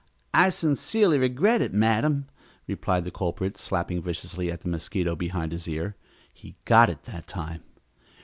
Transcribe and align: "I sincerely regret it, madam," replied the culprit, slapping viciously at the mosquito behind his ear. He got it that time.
"I 0.33 0.49
sincerely 0.49 1.19
regret 1.19 1.61
it, 1.61 1.75
madam," 1.75 2.25
replied 2.65 3.05
the 3.05 3.11
culprit, 3.11 3.55
slapping 3.55 4.01
viciously 4.01 4.51
at 4.51 4.61
the 4.61 4.67
mosquito 4.67 5.15
behind 5.15 5.51
his 5.51 5.69
ear. 5.69 5.95
He 6.33 6.55
got 6.65 6.89
it 6.89 7.03
that 7.03 7.27
time. 7.27 7.61